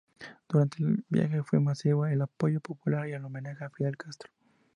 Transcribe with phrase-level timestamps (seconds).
[0.49, 4.31] Durante el viaje fue masivo el apoyo popular, y el homenaje a Fidel Castro.